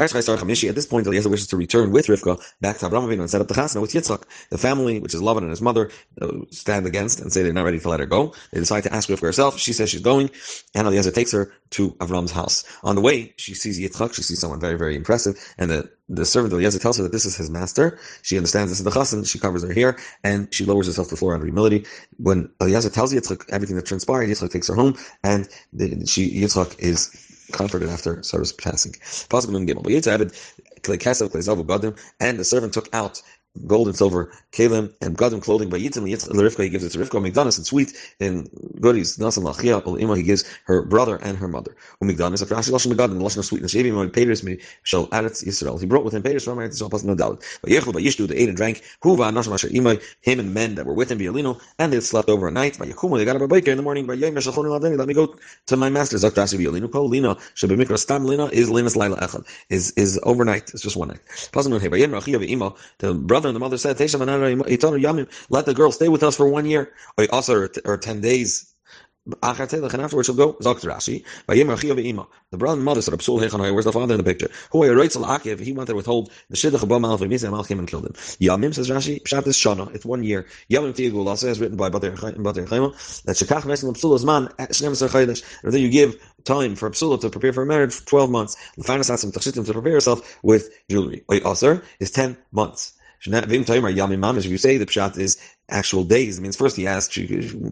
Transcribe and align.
At 0.00 0.74
this 0.74 0.86
point, 0.86 1.06
Eliezer 1.06 1.28
wishes 1.28 1.46
to 1.48 1.56
return 1.58 1.90
with 1.90 2.06
Rivka 2.06 2.40
back 2.62 2.78
to 2.78 2.86
Abraham 2.86 3.08
Avinu 3.08 3.20
and 3.20 3.30
set 3.30 3.42
up 3.42 3.48
the 3.48 3.54
chasna 3.54 3.82
with 3.82 3.92
Yitzchak. 3.92 4.22
The 4.48 4.56
family, 4.56 4.98
which 4.98 5.12
is 5.12 5.20
Lavan 5.20 5.38
and 5.38 5.50
his 5.50 5.60
mother, 5.60 5.90
uh, 6.22 6.28
stand 6.50 6.86
against 6.86 7.20
and 7.20 7.30
say 7.30 7.42
they're 7.42 7.52
not 7.52 7.64
ready 7.64 7.78
to 7.78 7.88
let 7.88 8.00
her 8.00 8.06
go. 8.06 8.32
They 8.52 8.60
decide 8.60 8.84
to 8.84 8.94
ask 8.94 9.10
Rivka 9.10 9.20
herself. 9.20 9.58
She 9.58 9.74
says 9.74 9.90
she's 9.90 10.00
going, 10.00 10.30
and 10.74 10.86
Eliezer 10.86 11.10
takes 11.10 11.32
her 11.32 11.52
to 11.70 11.90
Avram's 11.92 12.30
house. 12.30 12.64
On 12.82 12.94
the 12.94 13.02
way, 13.02 13.34
she 13.36 13.52
sees 13.54 13.78
Yitzchak. 13.78 14.14
She 14.14 14.22
sees 14.22 14.40
someone 14.40 14.58
very, 14.58 14.78
very 14.78 14.96
impressive, 14.96 15.38
and 15.58 15.70
the 15.70 15.90
the 16.10 16.24
servant 16.24 16.52
Eliezer 16.52 16.78
tells 16.78 16.96
her 16.96 17.04
that 17.04 17.12
this 17.12 17.24
is 17.24 17.36
his 17.36 17.50
master. 17.50 17.98
She 18.22 18.36
understands 18.36 18.70
this 18.70 18.80
is 18.80 18.84
the 18.84 18.90
chassan. 18.90 19.24
She 19.30 19.38
covers 19.38 19.62
her 19.62 19.72
hair 19.72 19.96
and 20.24 20.52
she 20.52 20.64
lowers 20.64 20.88
herself 20.88 21.06
to 21.08 21.14
the 21.14 21.18
floor 21.18 21.34
of 21.34 21.42
humility. 21.42 21.86
When 22.16 22.50
Eliezer 22.60 22.90
tells 22.90 23.14
Yitzchak 23.14 23.44
everything 23.50 23.76
that 23.76 23.86
transpired, 23.86 24.28
Yitzchak 24.28 24.50
takes 24.50 24.66
her 24.66 24.74
home 24.74 24.96
and 25.22 25.48
the, 25.72 26.04
she 26.06 26.42
Yitzchak 26.42 26.78
is 26.80 27.10
comforted 27.52 27.88
after 27.88 28.22
Sarah's 28.22 28.52
passing. 28.52 28.94
And 32.20 32.38
the 32.38 32.44
servant 32.44 32.72
took 32.72 32.88
out 32.94 33.22
gold 33.66 33.88
and 33.88 33.96
silver, 33.96 34.32
kalim 34.52 34.92
and 35.02 35.16
gadim 35.18 35.42
clothing 35.42 35.70
by 35.70 35.78
Yitzim. 35.78 36.04
Rivka 36.28 36.64
he 36.64 36.70
gives 36.70 36.84
it 36.84 36.90
to 36.90 36.98
Rivka. 36.98 37.20
Migdanis 37.20 37.58
and 37.58 37.66
sweet 37.66 37.92
in 38.20 38.44
goodies. 38.80 39.18
Nasan 39.18 39.44
lachia 39.44 39.82
ima 40.00 40.16
he 40.16 40.22
gives 40.22 40.44
her 40.64 40.84
brother 40.84 41.16
and 41.22 41.38
her 41.38 41.48
mother. 41.48 41.76
Umigdanis 42.02 42.42
after 42.42 42.54
Rashi 42.54 42.70
lashon 42.72 42.92
megadim 42.94 43.20
lashon 43.20 43.44
sweetness. 43.44 43.74
Shevi 43.74 43.92
my 43.92 44.06
payers 44.08 44.42
me 44.44 44.58
shall 44.84 45.08
aretz 45.08 45.44
Yisrael. 45.44 45.80
He 45.80 45.86
brought 45.86 46.04
with 46.04 46.14
him 46.14 46.22
payers 46.22 46.44
from 46.44 46.58
Eretz 46.58 46.80
Yisrael. 46.82 47.04
No 47.04 47.14
doubt. 47.14 47.44
But 47.62 47.70
Yechlu 47.70 47.92
by 47.94 48.00
Yishdu 48.02 48.28
they 48.28 48.36
ate 48.36 48.48
and 48.48 48.56
drank. 48.56 48.82
Huva 49.02 49.32
nashon 49.32 49.54
asher 49.54 49.68
ima 49.72 49.98
him 50.22 50.40
and 50.40 50.54
men 50.54 50.74
that 50.76 50.86
were 50.86 50.94
with 50.94 51.10
him 51.10 51.18
bialino 51.18 51.60
and 51.78 51.92
they 51.92 52.00
slept 52.00 52.28
over 52.28 52.48
at 52.48 52.54
night. 52.54 52.78
By 52.78 52.86
Yakumu 52.86 53.18
they 53.18 53.24
got 53.24 53.36
up 53.36 53.42
a 53.42 53.48
biker 53.48 53.68
in 53.68 53.76
the 53.76 53.82
morning. 53.82 54.06
By 54.06 54.14
Yom 54.14 54.34
Yeshachon 54.34 54.64
ladeni 54.66 54.98
let 54.98 55.08
me 55.08 55.14
go 55.14 55.36
to 55.66 55.76
my 55.76 55.90
master. 55.90 56.18
Zak 56.18 56.34
Rashi 56.34 56.58
bialino 56.58 56.90
kol 56.90 57.08
lina 57.08 57.36
shebe 57.56 57.76
mikra 57.82 57.98
stam 57.98 58.24
lina 58.26 58.46
is 58.46 58.70
linas 58.70 58.96
laila 58.96 59.16
echad 59.18 59.46
is 59.70 59.92
is 59.92 60.18
overnight. 60.24 60.70
It's 60.74 60.82
just 60.82 60.96
one 60.96 61.08
night. 61.08 61.20
Pasuk 61.52 61.80
hey 61.80 61.88
by 61.88 61.98
Yom 61.98 62.12
Rachia 62.12 62.46
ima 62.48 62.74
the 62.98 63.14
brother 63.14 63.39
brother 63.40 63.48
and 63.48 63.56
the 63.56 63.60
mother 63.60 63.78
said, 63.78 63.98
let 65.50 65.66
the 65.66 65.74
girl 65.74 65.92
stay 65.92 66.08
with 66.08 66.22
us 66.22 66.36
for 66.36 66.48
one 66.48 66.66
year, 66.66 66.92
or 67.18 67.26
or 67.84 67.96
ten 67.98 68.20
days. 68.20 68.70
And 69.26 69.44
afterwards 69.44 70.26
she'll 70.26 70.34
go. 70.34 70.54
Rashi. 70.54 71.24
The 72.50 72.56
brother 72.56 72.76
and 72.76 72.84
mother 72.84 73.02
said, 73.02 73.12
Where's 73.12 73.84
the 73.84 73.92
father 73.92 74.14
in 74.14 74.18
the 74.18 74.24
picture? 74.24 74.48
Who? 74.72 74.82
He 74.82 75.72
wanted 75.72 75.86
to 75.90 75.94
withhold 75.94 76.32
the 76.48 76.56
shidduch 76.56 76.82
above 76.82 77.02
Malach 77.02 77.68
came 77.68 77.78
and 77.78 77.86
killed 77.86 78.06
him. 78.06 78.12
Yamim 78.12 78.74
says 78.74 78.88
Rashi. 78.88 79.22
Pshat 79.22 79.46
is 79.46 79.56
Shana. 79.56 79.94
It's 79.94 80.06
one 80.06 80.24
year. 80.24 80.46
Yamim 80.70 80.94
Tiyagul 80.94 81.28
also 81.28 81.48
is 81.48 81.60
written 81.60 81.76
by 81.76 81.90
Bater 81.90 82.12
Chayma 82.12 83.22
that 83.24 83.36
Shekach 83.36 83.62
Mesim 83.62 83.92
Psulas 83.92 84.24
Man 84.24 84.48
eh, 84.58 84.66
Shnem 84.68 84.92
Chaydesh. 84.92 85.44
And 85.62 85.72
then 85.72 85.82
you 85.82 85.90
give 85.90 86.16
time 86.44 86.74
for 86.74 86.90
Psula 86.90 87.20
to 87.20 87.28
prepare 87.28 87.52
for 87.52 87.66
marriage 87.66 87.92
for 87.92 88.06
twelve 88.06 88.30
months. 88.30 88.56
The 88.76 88.84
final 88.84 89.04
to 89.04 89.72
prepare 89.72 89.92
herself 89.92 90.38
with 90.42 90.70
jewelry. 90.88 91.24
Oy 91.30 91.40
Aser 91.46 91.82
is 92.00 92.10
ten 92.10 92.38
months. 92.52 92.94
If 93.26 94.46
you 94.46 94.58
say 94.58 94.78
the 94.78 94.86
pshat 94.86 95.18
is 95.18 95.36
actual 95.70 96.04
days. 96.04 96.38
It 96.38 96.42
means 96.42 96.56
first 96.56 96.76
he 96.76 96.86
asked, 96.86 97.12
she, 97.12 97.26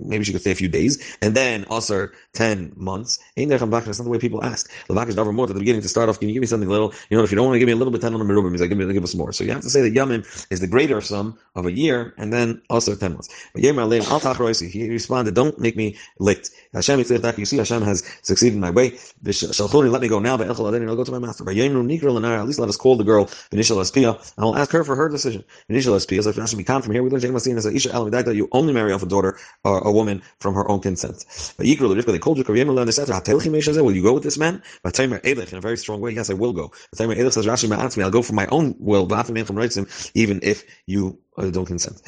maybe 0.05 0.25
she 0.25 0.33
could 0.33 0.41
stay 0.41 0.53
a 0.53 0.55
few 0.55 0.69
days, 0.69 1.17
and 1.23 1.35
then 1.35 1.65
also 1.67 2.09
10 2.35 2.73
months. 2.77 3.19
That's 3.37 3.61
not 3.61 4.05
the 4.05 4.11
way 4.11 4.19
people 4.19 4.45
ask. 4.45 4.71
Lavakish 4.89 5.17
never 5.17 5.33
more 5.33 5.47
at 5.47 5.53
the 5.53 5.59
beginning 5.59 5.83
to 5.83 5.89
start 5.89 6.09
off, 6.09 6.19
can 6.19 6.29
you 6.29 6.35
give 6.35 6.41
me 6.41 6.47
something 6.47 6.69
little? 6.69 6.93
You 7.11 7.17
know, 7.17 7.25
if 7.25 7.31
you 7.31 7.37
don't 7.37 7.47
want 7.47 7.55
to 7.55 7.59
give 7.59 7.67
me 7.67 7.73
a 7.73 7.77
little 7.77 7.93
bit, 7.93 8.01
10 8.01 8.15
on 8.15 8.21
the 8.21 8.27
merubim, 8.33 8.51
means 8.51 8.61
like, 8.61 8.71
give 8.71 8.79
me, 8.79 8.93
give 8.93 9.05
us 9.05 9.15
more. 9.15 9.33
So 9.33 9.45
you 9.45 9.53
have 9.53 9.63
to 9.63 9.71
say 9.71 9.81
that 9.83 9.95
Yamim 9.95 10.25
is 10.51 10.61
the 10.61 10.67
greater 10.67 11.01
sum 11.01 11.39
of 11.55 11.67
a 11.67 11.73
year, 11.73 12.15
and 12.17 12.33
then 12.33 12.63
also 12.71 12.95
10 12.95 13.13
months. 13.13 13.29
But 13.53 13.63
he 13.63 14.89
responded, 14.91 15.35
don't 15.35 15.59
make 15.59 15.77
me 15.77 15.97
late. 16.19 16.51
Hashem, 16.73 16.99
you 16.99 17.45
see, 17.45 17.57
Hashem 17.57 17.83
has 17.83 18.03
succeeded 18.23 18.55
in 18.55 18.61
my 18.61 18.71
way. 18.71 18.91
Shalchuni, 19.25 19.91
let 19.91 20.03
me 20.03 20.09
go 20.09 20.19
now, 20.19 20.37
but 20.37 20.49
I'll 20.49 20.55
go 20.55 21.05
to 21.05 21.13
my 21.13 21.19
master. 21.19 21.45
Yemru 21.45 22.39
at 22.39 22.47
least 22.47 22.59
let 22.59 22.69
us 22.69 22.77
call 22.77 22.97
the 22.97 23.05
girl, 23.05 23.29
Initial 23.53 23.79
Espia, 23.79 24.15
and 24.37 24.45
I'll 24.45 24.57
ask 24.57 24.71
her 24.73 24.85
for 24.85 24.95
her 24.97 25.09
decision. 25.09 25.45
Initial 25.69 25.95
Espia, 25.95 26.23
so 26.23 26.33
Hashem 26.33 26.59
be 26.59 26.65
calm 26.65 26.83
from 26.83 26.93
here, 26.93 27.03
we 27.03 27.11
learn 27.11 27.33
Masin 27.33 27.57
as 27.57 27.67
a 27.67 27.73
you 28.35 28.49
only 28.53 28.73
marry 28.73 28.93
off 28.93 29.03
a 29.03 29.07
daughter 29.07 29.39
or 29.65 29.79
a 29.81 29.93
woman 29.93 30.23
from 30.41 30.55
her 30.55 30.69
own 30.71 30.81
consent. 30.81 31.25
But 31.57 31.67
they 31.67 31.77
called 32.19 32.39
you 32.39 32.45
Kavyem 32.45 32.69
and 32.79 32.89
they 32.89 32.93
said, 32.93 33.09
Will 33.83 33.95
you 33.95 34.03
go 34.03 34.15
with 34.15 34.23
this 34.23 34.39
man? 34.39 34.63
But 34.83 34.99
in 34.99 35.13
a 35.13 35.61
very 35.61 35.77
strong 35.77 36.01
way, 36.01 36.13
yes, 36.13 36.31
I 36.31 36.35
will 36.35 36.53
go. 36.53 36.73
But 36.91 36.99
Tamer 36.99 37.15
Elech 37.15 37.33
says, 37.33 37.99
I'll 37.99 38.11
go 38.11 38.23
for 38.23 38.33
my 38.35 38.47
own 38.47 38.75
will, 38.79 39.09
even 40.15 40.41
if 40.43 40.65
you 40.87 41.19
uh, 41.37 41.51
don't 41.51 41.67
consent. 41.67 42.03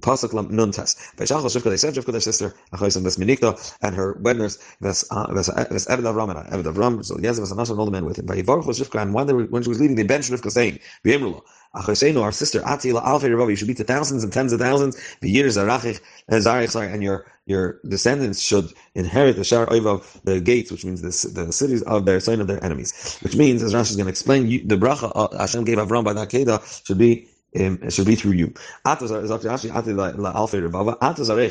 Pasuk 0.00 0.32
lam 0.32 0.54
nun 0.54 0.70
test. 0.72 0.98
Vayshachal 1.16 1.46
Shivka, 1.46 1.70
they 1.70 1.76
sent 1.76 1.96
Shivka 1.96 2.12
their 2.12 2.20
sister, 2.20 2.54
Achayis 2.72 2.96
and 2.96 3.06
Minikta, 3.06 3.76
and 3.82 3.94
her 3.96 4.18
wedders, 4.20 4.58
Ves 4.80 5.04
Eved 5.10 6.04
Avram 6.04 6.30
and 6.30 6.64
Avram, 6.64 7.04
so 7.04 7.16
Yezer 7.16 7.40
was 7.40 7.70
old 7.70 7.92
man 7.92 8.04
with 8.04 8.18
him. 8.18 8.26
Vayivarch 8.26 8.66
was 8.66 8.78
Shivka, 8.78 9.00
and 9.02 9.14
when, 9.14 9.26
they 9.26 9.32
were, 9.32 9.44
when 9.44 9.62
she 9.62 9.68
was 9.68 9.80
leaving, 9.80 9.96
they 9.96 10.02
benched 10.02 10.30
Shivka 10.30 10.50
saying, 10.50 10.78
V'yemrula, 11.04 11.40
Achayseinu, 11.76 12.22
our 12.22 12.32
sister, 12.32 12.60
Atila 12.60 13.04
Alfei 13.04 13.36
Rabbi, 13.36 13.50
you 13.50 13.56
should 13.56 13.68
be 13.68 13.74
to 13.74 13.84
thousands 13.84 14.24
and 14.24 14.32
tens 14.32 14.52
of 14.52 14.60
thousands, 14.60 14.96
V'yir 15.22 15.46
Zarachich, 15.46 16.00
Zarich, 16.30 16.70
sorry, 16.70 16.92
and 16.92 17.02
your 17.02 17.26
your 17.46 17.78
descendants 17.86 18.40
should 18.40 18.72
inherit 18.96 19.36
the 19.36 19.44
Shar 19.44 19.66
Oivav, 19.66 20.02
the 20.24 20.40
gates, 20.40 20.72
which 20.72 20.84
means 20.84 21.00
the, 21.00 21.42
the 21.42 21.52
cities 21.52 21.82
of 21.82 22.04
their 22.04 22.18
son 22.18 22.40
of 22.40 22.48
their 22.48 22.62
enemies. 22.64 23.18
Which 23.22 23.36
means, 23.36 23.62
as 23.62 23.72
Rashi 23.72 23.90
is 23.90 23.96
going 23.96 24.06
to 24.06 24.10
explain, 24.10 24.48
you, 24.48 24.66
the 24.66 24.76
bracha 24.76 25.12
uh, 25.14 25.36
Hashem 25.38 25.64
gave 25.64 25.78
Avram 25.78 26.02
by 26.02 26.12
that 26.14 26.28
Kedah 26.28 26.84
should 26.84 26.98
be 26.98 27.28
um, 27.60 27.78
it 27.82 27.92
should 27.92 28.06
be 28.06 28.16
through 28.16 28.32
you. 28.32 28.52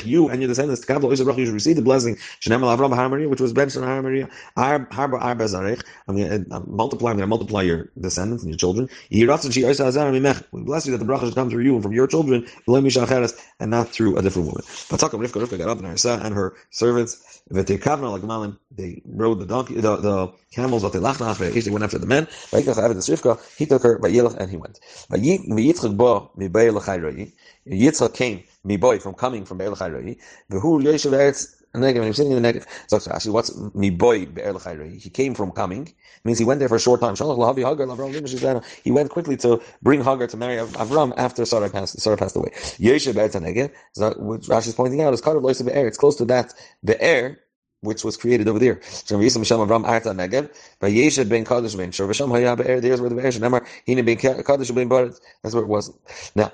You 0.05 0.29
and 0.29 0.41
your 0.41 0.47
descendants, 0.47 0.85
you 0.89 1.45
should 1.45 1.53
receive 1.53 1.75
the 1.75 1.81
blessing, 1.83 2.17
which 3.29 3.41
was 3.41 3.53
benched 3.53 3.77
on 3.77 3.83
Har 3.83 4.01
Moriah. 4.01 4.29
I'm 4.57 6.15
going 6.15 6.45
to 6.45 6.63
multiply, 6.67 7.11
I'm 7.11 7.17
going 7.17 7.23
to 7.23 7.27
multiply 7.27 7.61
your 7.63 7.89
descendants 7.99 8.43
and 8.43 8.51
your 8.51 8.57
children. 8.57 8.89
We 9.11 9.25
bless 9.25 10.85
you 10.85 10.91
that 10.91 10.99
the 10.99 11.05
bracha 11.05 11.25
should 11.25 11.35
come 11.35 11.49
through 11.49 11.63
you 11.63 11.73
and 11.75 11.83
from 11.83 11.93
your 11.93 12.07
children, 12.07 12.45
and 13.59 13.71
not 13.71 13.89
through 13.89 14.17
a 14.17 14.21
different 14.21 14.47
woman. 14.47 14.63
But 14.89 14.99
Rivka, 14.99 15.41
Rivka 15.41 15.57
got 15.57 15.69
up 15.69 15.79
and 15.79 15.87
her 15.87 16.09
and 16.25 16.35
her 16.35 16.53
servants, 16.71 17.41
they 17.51 19.01
rode 19.05 19.39
the 19.39 19.45
donkey, 19.45 19.75
the, 19.75 19.95
the 19.97 20.27
camels, 20.51 20.83
they 20.91 20.99
went 21.71 21.83
after 21.83 21.99
the 21.99 22.05
men. 22.07 22.27
He 23.57 23.65
took 23.65 23.83
her, 23.83 23.99
and 24.05 24.51
he 24.51 24.57
went. 24.57 24.79
Yitzchak 27.67 28.13
came, 28.13 28.43
boy 28.63 28.99
from 28.99 29.13
coming 29.13 29.45
from 29.45 29.57
Be'er 29.57 29.69
L'chayroi, 29.71 30.17
v'hu 30.51 30.81
yoshev 30.83 31.11
eretz 31.11 31.55
Negev, 31.75 31.95
and 31.95 32.03
he 32.03 32.07
was 32.07 32.15
sitting 32.15 32.31
in 32.31 32.41
the 32.41 32.53
Negev. 32.53 32.65
So 32.87 32.97
actually, 33.11 33.31
what's 33.31 33.49
boy 33.49 34.25
Be'er 34.25 34.53
L'chayroi? 34.53 34.97
He 35.01 35.09
came 35.09 35.33
from 35.35 35.51
coming, 35.51 35.93
means 36.23 36.39
he 36.39 36.45
went 36.45 36.59
there 36.59 36.69
for 36.69 36.75
a 36.75 36.79
short 36.79 37.01
time. 37.01 37.15
He 38.83 38.91
went 38.91 39.09
quickly 39.09 39.37
to 39.37 39.61
bring 39.81 40.01
Hagar 40.03 40.27
to 40.27 40.37
marry 40.37 40.55
Avram 40.55 41.13
after 41.17 41.45
Sarah 41.45 41.69
passed, 41.69 41.99
Sarah 41.99 42.17
passed 42.17 42.35
away. 42.35 42.51
Eretz 42.53 43.05
Negev, 43.11 43.71
which 44.17 44.47
Rashi 44.47 44.67
is 44.67 44.73
pointing 44.73 45.01
out, 45.01 45.13
is 45.13 45.21
it's 45.25 45.97
close 45.97 46.15
to 46.15 46.25
that 46.25 46.53
the 46.83 46.93
Be'er, 46.93 47.39
which 47.81 48.03
was 48.03 48.17
created 48.17 48.47
over 48.47 48.59
there. 48.59 48.81
There's 49.07 49.11
where 53.01 53.09
the 53.09 53.15
That's 55.43 55.53
where 55.55 55.63
it 55.63 55.67
was. 55.67 55.93
Now, 56.35 56.51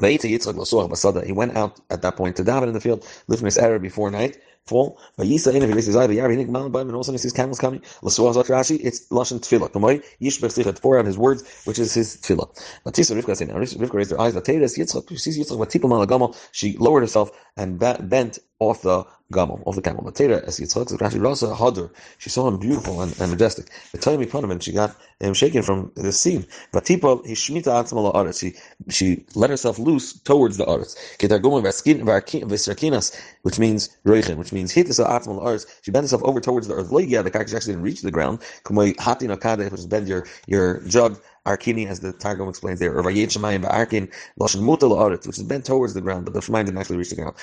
he 0.00 1.32
went 1.32 1.56
out 1.56 1.80
at 1.90 2.02
that 2.02 2.16
point 2.16 2.36
to 2.36 2.44
daven 2.44 2.68
in 2.68 2.72
the 2.72 2.80
field, 2.80 3.06
living 3.26 3.44
his 3.46 3.58
error 3.58 3.78
before 3.78 4.10
night, 4.10 4.38
fall. 4.68 4.98
Vayisa 5.18 5.54
in 5.54 5.62
his 5.70 5.96
eye, 5.96 6.06
the 6.06 6.18
Yavinik 6.18 6.48
Malam 6.48 6.74
and 6.76 6.94
also 6.94 7.16
sees 7.16 7.32
camels 7.32 7.58
coming. 7.58 7.80
Lasuah 8.02 8.34
Zot 8.34 8.46
Rashi, 8.46 8.78
it's 8.82 9.08
Lashon 9.08 9.40
Tefillah. 9.40 9.70
Kamoi, 9.70 10.04
Yishbech 10.20 10.52
Sichat, 10.56 10.78
four 10.78 10.98
out 10.98 11.06
his 11.06 11.18
words, 11.18 11.42
which 11.64 11.78
is 11.78 11.94
his 11.94 12.16
Tefillah. 12.16 12.48
Latisa 12.84 13.20
Rivka 13.20 13.36
saying, 13.36 13.50
Rivka 13.50 13.94
raised 13.94 14.10
her 14.10 14.20
eyes, 14.20 14.34
Lateres 14.34 14.78
Yitzchak, 14.78 15.08
she 15.08 15.16
sees 15.16 15.38
Yitzchak, 15.38 15.58
Vatipal 15.58 15.90
Malagamo, 15.90 16.36
she 16.52 16.76
lowered 16.78 17.00
herself 17.02 17.30
and 17.56 17.78
bent 17.78 18.38
off 18.60 18.82
the 18.82 19.04
gamel, 19.32 19.62
off 19.66 19.76
the 19.76 19.82
camel. 19.82 20.02
Matera 20.02 20.42
as 20.44 20.58
Yitzchak, 20.58 20.88
Rashi 20.98 21.22
Rasa 21.22 21.54
Hadr, 21.54 21.90
she 22.18 22.30
saw 22.30 22.48
him 22.48 22.58
beautiful 22.58 23.00
and, 23.02 23.18
and 23.20 23.30
majestic. 23.30 23.70
The 23.92 23.98
time 23.98 24.24
put 24.26 24.44
him 24.44 24.50
and 24.50 24.62
she 24.62 24.72
got 24.72 24.96
him 25.20 25.34
shaken 25.34 25.62
from 25.62 25.92
the 25.94 26.12
scene. 26.12 26.46
Vatipal, 26.72 27.24
he 27.26 27.34
shmita 27.34 27.64
atzmal 27.64 28.12
aretz, 28.14 28.40
she, 28.40 28.54
she 28.88 29.24
let 29.34 29.50
herself 29.50 29.78
loose 29.78 30.18
towards 30.20 30.56
the 30.56 30.64
aretz. 30.64 30.96
Ketargumim 31.18 31.62
v'sarkinas, 31.62 33.16
which 33.42 33.58
means 33.58 33.90
roichin, 34.04 34.36
which 34.36 34.52
means 34.52 34.57
hitis 34.66 35.04
atzmal 35.04 35.42
aretz, 35.42 35.66
she 35.82 35.90
bent 35.90 36.04
herself 36.04 36.22
over 36.24 36.40
towards 36.40 36.68
the 36.68 36.74
earth. 36.74 36.90
Loigia, 36.90 37.24
the 37.24 37.30
carcass 37.30 37.54
actually 37.54 37.74
didn't 37.74 37.84
reach 37.84 38.02
the 38.02 38.10
ground. 38.10 38.40
Kumoi 38.64 38.98
hatin 39.00 39.30
akade, 39.30 39.70
which 39.70 39.80
is 39.80 39.86
bend 39.86 40.08
your, 40.08 40.26
your 40.46 40.80
jug 40.82 41.20
Arkini, 41.48 41.86
as 41.86 42.00
the 42.00 42.12
Targum 42.12 42.48
explains 42.48 42.80
there, 42.80 42.96
or 42.96 43.02
Vayet 43.02 43.28
Shemayim 43.28 43.64
Ba'arkin, 43.64 44.12
Lashon 44.40 44.62
Mutal 44.62 44.96
Aretz, 44.96 45.26
which 45.26 45.38
is 45.38 45.44
bent 45.44 45.64
towards 45.64 45.94
the 45.94 46.00
ground, 46.00 46.24
but 46.24 46.34
the 46.34 46.40
Shemayim 46.40 46.66
didn't 46.66 46.78
actually 46.78 46.98
reach 46.98 47.10
the 47.10 47.16
ground. 47.16 47.36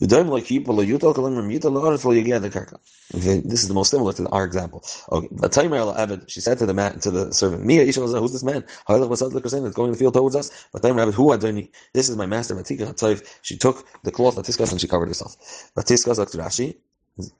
The 0.00 0.06
Dome 0.06 0.28
like 0.28 0.46
people, 0.46 0.76
Yutal 0.76 1.14
Mutal 1.14 1.72
Aretz, 1.82 2.04
Lo 2.04 2.12
the 2.12 2.50
Karka. 2.50 2.78
This 3.12 3.62
is 3.62 3.68
the 3.68 3.74
most 3.74 3.90
similar 3.90 4.12
to 4.14 4.28
our 4.28 4.44
example. 4.44 4.84
Okay, 5.10 5.28
Taimar 5.28 5.78
al 5.78 5.94
Abed, 5.96 6.30
she 6.30 6.40
said 6.40 6.58
to 6.58 6.66
the 6.66 6.74
man, 6.74 7.00
to 7.00 7.10
the 7.10 7.32
servant, 7.32 7.64
Mia 7.64 7.82
Isha 7.82 8.00
who's 8.00 8.32
this 8.32 8.44
man? 8.44 8.64
Ha'ilach 8.88 9.08
Vasad 9.08 9.32
L'Kersen, 9.32 9.62
that's 9.62 9.74
going 9.74 9.88
in 9.88 9.92
the 9.92 9.98
field 9.98 10.14
towards 10.14 10.36
us. 10.36 10.50
But 10.72 10.82
Taimar 10.82 11.02
Abed, 11.04 11.14
who 11.14 11.26
Adoni? 11.26 11.70
This 11.94 12.08
is 12.08 12.16
my 12.16 12.26
master, 12.26 12.54
Matika 12.54 12.92
Hatayv. 12.92 13.26
She 13.42 13.56
took 13.56 13.86
the 14.02 14.10
cloth, 14.10 14.36
Latiskas, 14.36 14.70
and 14.72 14.80
she 14.80 14.88
covered 14.88 15.08
herself. 15.08 15.36
Latiskas, 15.76 16.18
Rashi, 16.36 16.76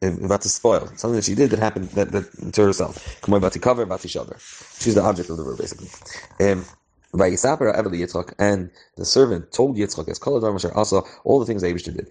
about 0.03 0.43
to 0.43 0.49
spoil 0.49 0.87
something 0.97 1.17
that 1.17 1.25
she 1.25 1.35
did 1.35 1.51
that 1.51 1.61
happened 1.61 1.91
that, 1.91 2.13
that 2.13 2.55
to 2.55 2.63
herself. 2.63 3.21
Come 3.23 3.35
on, 3.35 3.39
about 3.39 3.53
to 3.55 3.61
cover, 3.61 3.83
about 3.83 4.01
to 4.01 4.09
shelter. 4.09 4.39
She's 4.81 4.95
the 4.97 5.03
object 5.03 5.31
of 5.31 5.37
the 5.39 5.45
verb, 5.45 5.59
basically. 5.59 5.89
Um, 6.41 6.65
and 8.39 8.71
the 8.97 9.05
servant 9.05 9.53
told 9.53 9.77
Yitzchak 9.77 10.09
as 10.09 10.19
Kol 10.19 10.45
also 10.75 11.05
all 11.25 11.41
the 11.41 11.47
things 11.47 11.63
that 11.63 11.75
Abishter 11.75 11.95
did. 11.97 12.09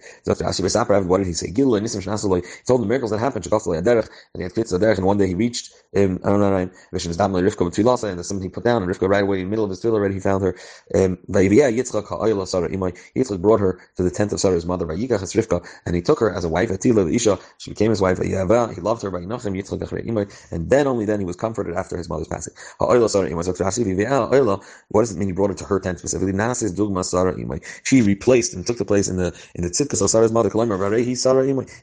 What 1.08 1.18
did 1.18 1.26
he 1.26 1.32
say? 1.34 1.48
He 1.48 1.52
told 1.54 2.82
the 2.82 2.86
miracles 2.86 3.10
that 3.12 3.18
happened. 3.18 3.46
And 3.46 4.08
he 4.36 4.42
had 4.42 4.54
kids 4.54 4.72
and 4.72 5.06
one 5.06 5.18
day 5.18 5.26
he 5.28 5.34
reached 5.34 5.72
um, 5.96 6.18
and 6.24 6.70
there's 6.92 7.04
something 8.28 8.42
he 8.42 8.48
put 8.48 8.64
down, 8.64 8.82
and 8.82 8.92
Rivka 8.92 9.08
right 9.08 9.22
away 9.22 9.40
in 9.40 9.46
the 9.46 9.50
middle 9.50 9.64
of 9.64 9.70
his 9.70 9.80
tefillah 9.82 9.94
already 9.94 10.14
he 10.14 10.20
found 10.20 10.42
her. 10.44 10.54
Um, 10.94 11.18
Yitzchak 11.28 13.40
brought 13.40 13.60
her 13.60 13.80
to 13.96 14.02
the 14.02 14.10
tent 14.10 14.32
of 14.32 14.40
Sarah's 14.40 14.66
mother, 14.66 14.88
and 14.90 15.94
he 15.96 16.02
took 16.02 16.20
her 16.20 16.32
as 16.32 16.44
a 16.44 16.48
wife. 16.48 16.68
The 16.68 16.78
she 17.58 17.70
became 17.70 17.90
his 17.90 18.00
wife. 18.00 18.18
He 18.22 18.34
loved 18.34 19.02
her 19.02 19.10
and 20.52 20.70
then 20.70 20.86
only 20.86 21.04
then 21.04 21.20
he 21.20 21.26
was 21.26 21.36
comforted 21.36 21.74
after 21.76 21.96
his 21.96 22.08
mother's 22.08 22.28
passing. 22.28 22.54
What 24.96 25.02
does 25.02 25.12
it 25.14 25.18
mean? 25.18 25.28
He 25.28 25.32
brought 25.32 25.50
her 25.50 25.54
to 25.56 25.64
her 25.64 25.78
tent 25.78 25.98
specifically. 25.98 26.32
She 27.82 28.00
replaced 28.00 28.54
and 28.54 28.66
took 28.66 28.78
the 28.78 28.84
place 28.86 29.08
in 29.08 29.18
the 29.18 29.34
in 29.54 29.62
the 29.62 29.68
tzidkas 29.68 30.00
of 30.00 30.08
Sarah's 30.08 30.32
mother. 30.32 30.48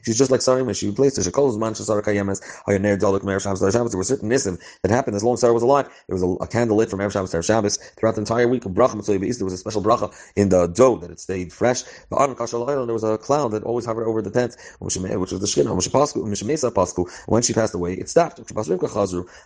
She's 0.02 0.18
just 0.18 0.32
like 0.32 0.42
Sarah. 0.42 0.74
She 0.74 0.88
replaced 0.88 1.16
her. 1.18 1.22
She 1.22 1.30
calls 1.30 1.56
man 1.56 1.76
Sarah 1.76 2.02
Kayemes. 2.02 2.40
There 2.66 3.98
were 3.98 4.04
certain 4.04 4.28
nisim 4.28 4.60
that 4.82 4.90
happened 4.90 5.14
as 5.14 5.22
long 5.22 5.34
as 5.34 5.40
Sarah 5.42 5.52
was 5.54 5.62
alive. 5.62 5.86
There 6.08 6.16
was 6.16 6.24
a, 6.24 6.28
a 6.42 6.48
candle 6.48 6.76
lit 6.76 6.90
from 6.90 6.98
Erev 6.98 7.12
Shabbos 7.12 7.30
to 7.30 7.40
Shabbos 7.40 7.76
throughout 7.96 8.16
the 8.16 8.22
entire 8.22 8.48
week 8.48 8.64
of 8.64 8.72
bracha 8.72 9.06
There 9.06 9.44
was 9.44 9.52
a 9.52 9.58
special 9.58 9.80
bracha 9.82 10.12
in 10.34 10.48
the 10.48 10.66
dough 10.66 10.96
that 10.96 11.12
it 11.12 11.20
stayed 11.20 11.52
fresh. 11.52 11.84
On 12.10 12.34
Kashal 12.34 12.68
Island, 12.68 12.88
there 12.88 12.94
was 12.94 13.04
a 13.04 13.16
cloud 13.16 13.52
that 13.52 13.62
always 13.62 13.84
hovered 13.86 14.06
over 14.08 14.22
the 14.22 14.30
tent, 14.32 14.56
which 14.80 14.96
was 14.96 15.40
the 15.40 15.46
skin. 15.46 15.68
When 15.68 17.42
she 17.42 17.52
passed 17.52 17.74
away, 17.74 17.92
it 17.94 18.08
stopped. 18.08 18.40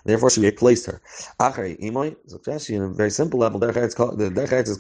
Therefore, 0.07 0.31
she 0.31 0.41
replaced 0.41 0.87
her. 0.87 1.03
In 2.71 2.83
a 2.83 2.89
very 2.89 3.11
simple 3.11 3.41
level, 3.41 3.58
the 3.59 4.31
Derech 4.31 4.69
is 4.69 4.77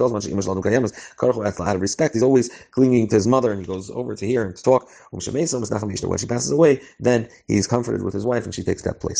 out 1.68 1.76
of 1.76 1.82
respect. 1.82 2.14
He's 2.14 2.22
always 2.22 2.50
clinging 2.72 3.08
to 3.08 3.16
his 3.16 3.26
mother, 3.26 3.52
and 3.52 3.60
he 3.60 3.66
goes 3.66 3.90
over 3.90 4.14
to 4.16 4.26
hear 4.26 4.44
and 4.44 4.56
to 4.56 4.62
talk. 4.62 4.88
When 5.10 5.20
she 5.20 6.26
passes 6.26 6.50
away, 6.50 6.80
then 7.00 7.28
he's 7.48 7.66
comforted 7.66 8.02
with 8.02 8.14
his 8.14 8.24
wife, 8.24 8.44
and 8.44 8.54
she 8.54 8.62
takes 8.62 8.82
that 8.82 9.00
place. 9.00 9.16